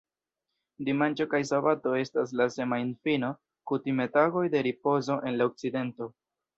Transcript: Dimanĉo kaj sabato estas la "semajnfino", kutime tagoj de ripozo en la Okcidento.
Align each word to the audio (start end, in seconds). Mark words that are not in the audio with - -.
Dimanĉo 0.87 1.27
kaj 1.33 1.41
sabato 1.49 1.93
estas 1.99 2.35
la 2.41 2.49
"semajnfino", 2.57 3.31
kutime 3.73 4.11
tagoj 4.19 4.47
de 4.59 4.67
ripozo 4.73 5.23
en 5.31 5.41
la 5.41 5.53
Okcidento. 5.53 6.15